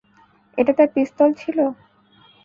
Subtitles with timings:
[0.57, 1.57] এটা তার পিস্তল ছিল!